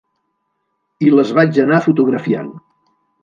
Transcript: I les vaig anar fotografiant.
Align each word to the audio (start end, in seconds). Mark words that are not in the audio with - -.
I 1.07 1.11
les 1.17 1.33
vaig 1.39 1.59
anar 1.65 1.81
fotografiant. 1.91 2.51